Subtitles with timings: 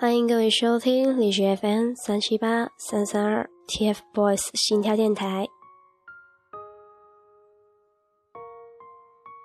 [0.00, 5.46] 欢迎各位收听荔枝 FM 三七八三三二 TFBOYS 心跳电台。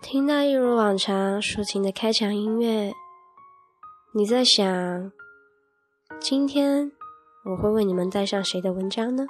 [0.00, 2.94] 听到一如往常抒情的开场音乐，
[4.14, 5.12] 你在想，
[6.18, 6.92] 今天
[7.44, 9.26] 我会为你们带上谁的文章呢？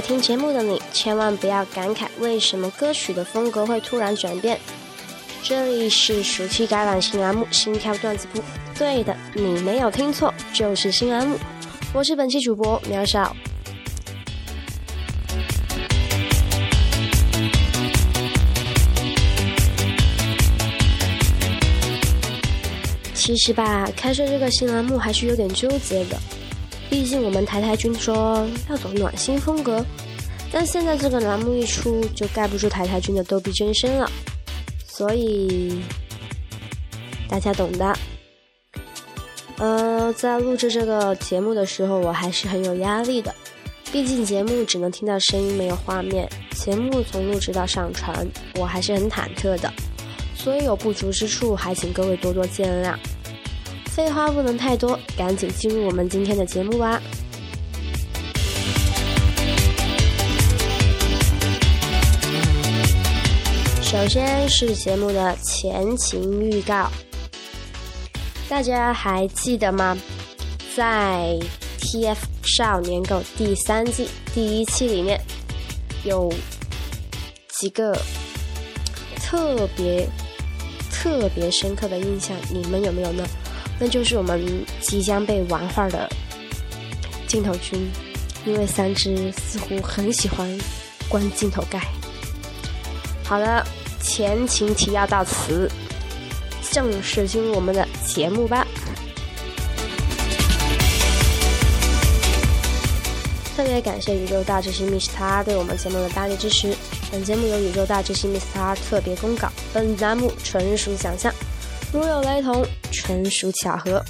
[0.00, 4.58] 听节目的你，千万不要感慨为什么歌曲的风格会突然转变。
[5.42, 8.38] 这里是暑期改版新栏目《心跳段子铺》，
[8.78, 11.38] 对的，你没有听错，就是新栏目。
[11.92, 13.34] 我是本期主播苗少。
[23.14, 26.18] 其实吧，开设这个新栏目还是有点纠结的。
[26.90, 29.82] 毕竟我们台台君说要走暖心风格，
[30.50, 34.10] 但现在这个栏目一出，就盖不住台台君的逗比真身了，
[34.86, 35.80] 所以
[37.28, 37.96] 大家懂的。
[39.58, 43.32] 呃，在录制这个节目的时候，我还是很有压力的，
[43.92, 46.28] 毕竟节目只能听到声音，没有画面。
[46.56, 49.72] 节目从录制到上传，我还是很忐忑的，
[50.34, 52.94] 所以有不足之处，还请各位多多见谅。
[53.94, 57.02] 废话不能太多，赶紧进入我们今天的节目吧。
[63.82, 66.88] 首先是节目的前情预告，
[68.48, 69.98] 大家还记得吗？
[70.74, 71.36] 在
[71.80, 75.20] 《TF 少年狗》第三季第一期里面，
[76.04, 76.32] 有
[77.58, 77.92] 几个
[79.16, 80.08] 特别
[80.90, 83.26] 特别深刻的印象，你们有没有呢？
[83.82, 84.44] 那就是我们
[84.82, 86.06] 即将被玩坏的
[87.26, 87.90] 镜头君，
[88.44, 90.46] 因为三只似乎很喜欢
[91.08, 91.80] 关镜头盖。
[93.24, 93.66] 好了，
[94.02, 95.66] 前情提要到此，
[96.70, 98.66] 正式进入我们的节目吧。
[103.56, 106.76] 特别感谢宇宙大之星 Mr 对我们节目的大力支持。
[107.10, 111.32] 本节目由宇宙大之星 Mr 特别公告，本栏目纯属想象。
[111.92, 114.00] 如有雷同，纯属巧合。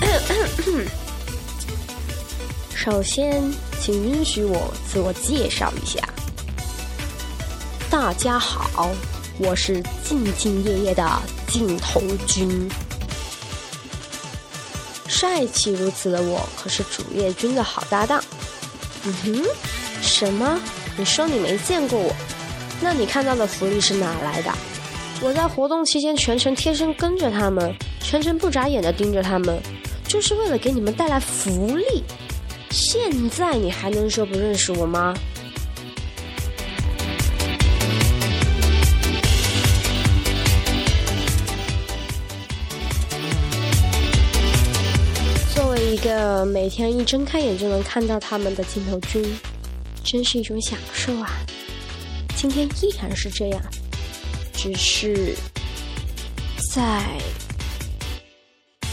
[2.76, 3.42] 首先，
[3.80, 6.06] 请允许我自我介绍一下。
[7.88, 8.90] 大家好，
[9.38, 11.10] 我是兢兢业业的
[11.48, 12.70] 镜头君。
[15.08, 18.22] 帅气如此的我，可是主页君的好搭档。
[19.04, 19.42] 嗯哼，
[20.02, 20.60] 什么？
[20.98, 22.10] 你说你没见过我，
[22.80, 24.50] 那你看到的福利是哪来的？
[25.20, 29.60] 我在活动期间全程贴身跟着他们，全程不眨眼的盯着他们，
[30.08, 32.02] 就是为了给你们带来福利。
[32.70, 35.14] 现在你还能说不认识我吗？
[45.54, 49.22] 作为一个每天一睁开眼就能看到他们的镜头君。
[50.06, 51.28] 真是一种享受啊！
[52.36, 53.60] 今天依然是这样，
[54.54, 55.34] 只是
[56.72, 57.02] 在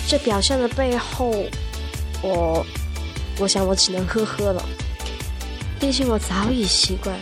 [0.08, 1.32] 这表现的背后，
[2.24, 2.66] 我
[3.38, 4.66] 我想我只能呵呵了。
[5.80, 7.16] 毕竟我早已习惯，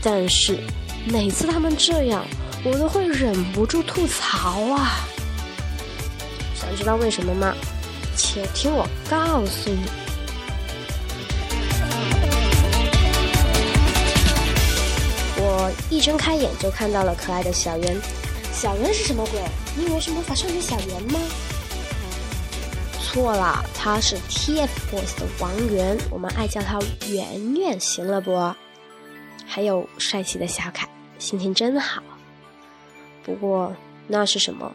[0.00, 0.56] 但是
[1.06, 2.24] 每次他们这样，
[2.62, 5.04] 我都会忍不住吐槽啊！
[6.54, 7.52] 想知道为什么吗？
[8.16, 10.03] 且听我告诉你。
[15.56, 17.96] 我一睁开眼就看到了可爱的小圆，
[18.52, 19.40] 小圆是什么鬼？
[19.76, 21.20] 你以为是魔法少女小圆吗？
[23.00, 28.52] 错了，他是 TFBOYS 的王源，我们爱叫他圆圆，行了不？
[29.46, 30.88] 还有帅气的小凯，
[31.20, 32.02] 心情真好。
[33.22, 33.76] 不过
[34.08, 34.74] 那是什么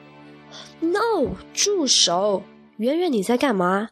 [0.80, 2.44] ？No，住手！
[2.78, 3.90] 圆圆你在干嘛？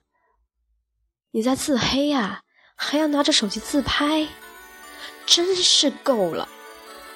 [1.32, 2.44] 你在自黑呀？
[2.78, 4.26] 还要拿着手机自拍，
[5.26, 6.48] 真是够了！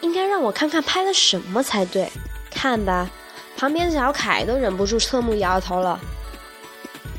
[0.02, 2.12] 应该让我看看拍了什么才对，
[2.50, 3.10] 看吧，
[3.56, 6.00] 旁边的小凯都忍不住侧目摇头了。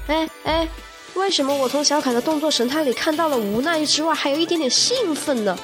[0.08, 0.68] 哎哎，
[1.14, 5.56] 为什么我从小凯的动作神态里看到了无奈之外，还有一点点兴奋呢？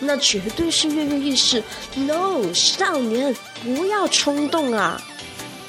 [0.00, 1.62] 那绝对是跃跃欲试。
[1.94, 5.00] No，少年，不要冲动啊！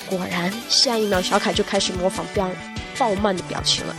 [0.09, 2.50] 果然，下一秒小凯就开始模仿彪
[2.97, 3.95] 爆慢的表情了，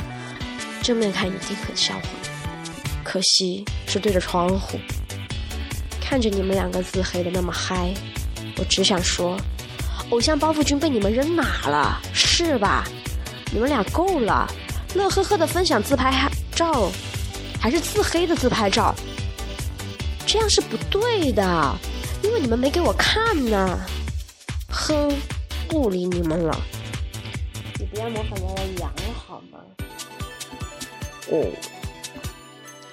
[0.83, 2.05] 正面看一定很销魂。
[3.03, 4.79] 可惜是对着窗户。
[6.05, 7.93] 看着你们两个自黑的那么嗨，
[8.59, 9.37] 我只想说，
[10.11, 12.01] 偶像包袱君被你们扔哪了？
[12.12, 12.85] 是吧？
[13.51, 14.47] 你们俩够了，
[14.95, 16.93] 乐呵呵的分享自拍照，
[17.59, 18.95] 还是自黑的自拍照？
[20.27, 21.75] 这样是不对的，
[22.23, 23.81] 因为你们没给我看呢。
[24.69, 25.11] 哼，
[25.67, 26.61] 不理你们了。
[27.79, 28.39] 你不要模仿
[28.79, 29.59] 杨洋好吗？
[31.31, 31.51] 哦。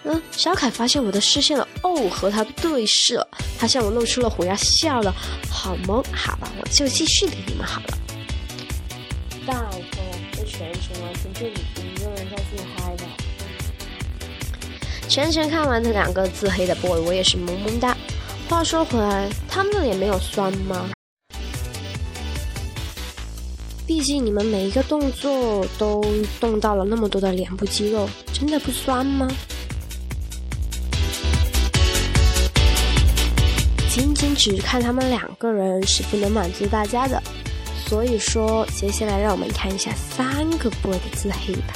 [0.03, 3.27] 嗯，小凯发现我的视线了，哦，和他对视了，
[3.59, 5.13] 他向我露出了虎牙笑了，
[5.49, 7.97] 好萌，好吧，我就继续理你们好了。
[9.45, 9.53] 拜
[9.91, 10.01] 托，
[10.33, 11.53] 这全程完全就你
[11.93, 13.03] 一个人在自嗨的。
[15.07, 17.95] 全程看完这两个自黑的 boy，我也是萌萌哒。
[18.49, 20.89] 话说回来，他们的脸没有酸吗？
[23.85, 26.03] 毕竟你们每一个动作都
[26.39, 29.27] 动到了那么多的脸部肌肉，真的不酸吗？
[33.93, 37.21] 仅仅只看他们两个人是不能满足大家的，
[37.85, 41.73] 所以说，接下来让我们看一下三个 boy 的自黑吧。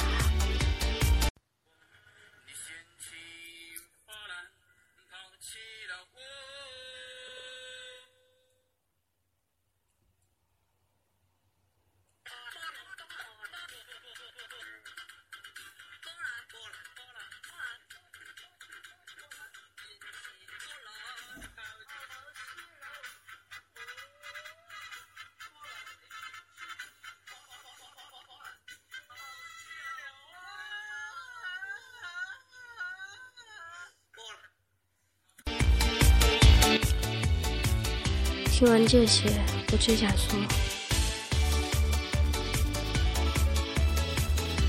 [38.58, 39.24] 听完这些，
[39.70, 40.34] 我只想说，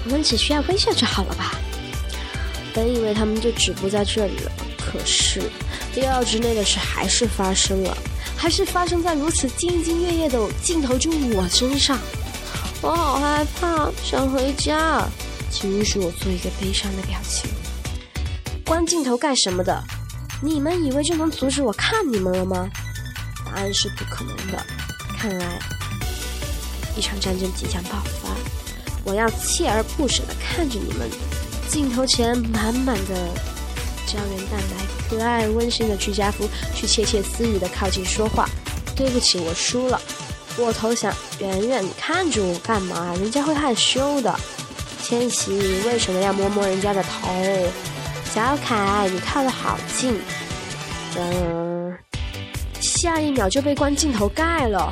[0.03, 1.57] 我们只需要微笑就好了吧。
[2.73, 5.39] 本以为他们就止步在这里了，可是
[5.95, 7.97] 意料之内的事还是发生了，
[8.35, 11.97] 还是发生在如此兢兢业业的镜头中我身上。
[12.81, 15.07] 我好害怕，想回家。
[15.49, 17.49] 请允许我做一个悲伤的表情。
[18.65, 19.81] 关镜头干什么的？
[20.43, 22.69] 你们以为就能阻止我看你们了吗？
[23.47, 24.65] 答案是不可能的。
[25.17, 25.59] 看来
[26.95, 28.29] 一场战争即将爆发，
[29.03, 31.09] 我要锲而不舍地看着你们。
[31.69, 33.15] 镜头前满满的
[34.05, 38.47] 胶原蛋白，可爱温馨的居家服，去窃窃私语的靠近说话。
[38.95, 40.01] 对不起，我输了，
[40.57, 41.13] 我投降。
[41.39, 43.13] 圆圆，你看着我干嘛？
[43.19, 44.33] 人家会害羞的。
[45.03, 47.29] 千玺，你为什么要摸摸人家的头？
[48.33, 50.19] 小凯，你靠得好近。
[51.15, 51.66] 嗯。
[52.97, 54.91] 下一秒就被关镜头盖了，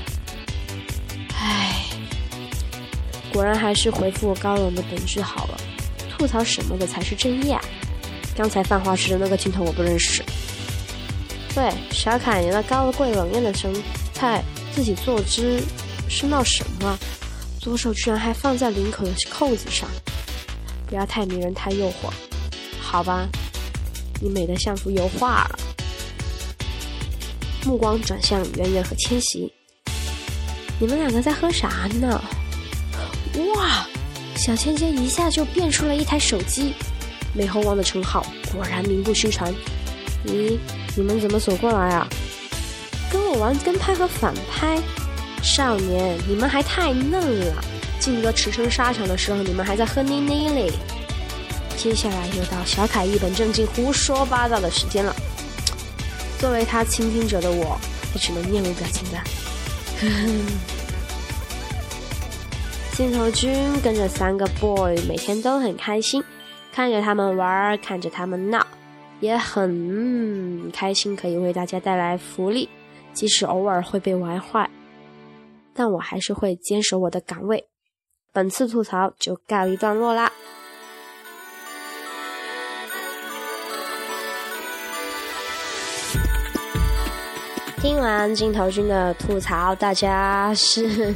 [1.33, 1.85] 唉，
[3.33, 5.57] 果然还是回复我高冷的本质好了。
[6.11, 7.59] 吐槽什么的才是正义啊！
[8.37, 10.23] 刚才犯花痴的那个镜头我不认识。
[11.55, 13.73] 喂，小凯，你那高贵冷艳的神
[14.13, 15.59] 态，自己坐姿
[16.07, 16.95] 是闹什么？
[17.59, 19.89] 左手居然还放在领口的扣子上，
[20.85, 22.13] 不要太迷人，太诱惑。
[22.79, 23.27] 好吧，
[24.21, 25.59] 你美得像幅油画了。
[27.65, 29.51] 目光转向圆圆和千玺，
[30.79, 32.21] 你们两个在喝啥呢？
[33.55, 33.87] 哇，
[34.35, 36.73] 小千千一下就变出了一台手机，
[37.33, 39.51] 美猴王的称号果然名不虚传。
[40.27, 40.59] 咦，
[40.95, 42.07] 你们怎么走过来啊？
[43.11, 44.79] 跟我玩跟拍和反拍？
[45.41, 47.63] 少年，你们还太嫩了。
[47.99, 50.71] 靖哥驰骋沙场的时候，你们还在喝妮妮嘞。
[51.77, 55.15] 接下来又到小凯一本正经胡说八道的时间了。
[56.39, 57.77] 作为他倾听者的我，
[58.13, 59.17] 也只能面无表情的。
[62.93, 63.51] 镜头君
[63.81, 66.23] 跟着三个 boy，每天都很开心，
[66.71, 68.65] 看着他们玩，看着他们闹，
[69.19, 72.69] 也很开心，可以为大家带来福利。
[73.13, 74.69] 即使偶尔会被玩坏，
[75.73, 77.67] 但我还是会坚守我的岗位。
[78.33, 80.31] 本次吐槽就告一段落啦。
[87.85, 91.13] 听完镜头君的吐槽，大家是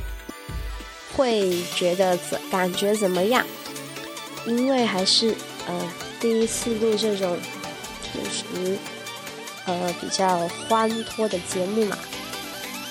[1.17, 3.43] 会觉得怎感觉怎么样？
[4.45, 5.33] 因为还是
[5.65, 7.35] 呃第一次录这种
[8.03, 8.77] 平时
[9.65, 11.97] 呃比较欢脱的节目嘛，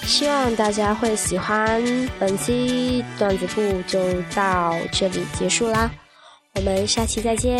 [0.03, 1.81] 希望大家会喜欢。
[2.19, 5.89] 本期段子铺就到这里结束啦，
[6.57, 7.57] 我们下期再见。